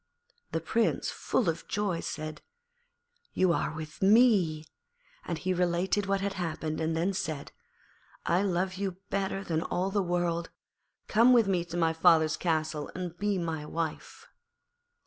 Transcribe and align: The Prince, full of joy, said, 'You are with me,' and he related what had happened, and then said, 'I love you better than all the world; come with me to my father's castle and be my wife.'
The 0.51 0.61
Prince, 0.61 1.11
full 1.11 1.47
of 1.47 1.67
joy, 1.67 1.99
said, 1.99 2.41
'You 3.33 3.53
are 3.53 3.71
with 3.71 4.01
me,' 4.01 4.65
and 5.25 5.37
he 5.37 5.53
related 5.53 6.07
what 6.07 6.21
had 6.21 6.33
happened, 6.33 6.81
and 6.81 6.97
then 6.97 7.13
said, 7.13 7.51
'I 8.25 8.41
love 8.41 8.73
you 8.77 8.93
better 9.11 9.43
than 9.43 9.61
all 9.61 9.91
the 9.91 10.01
world; 10.01 10.49
come 11.07 11.33
with 11.33 11.47
me 11.47 11.63
to 11.65 11.77
my 11.77 11.93
father's 11.93 12.35
castle 12.35 12.89
and 12.95 13.15
be 13.19 13.37
my 13.37 13.63
wife.' 13.63 14.27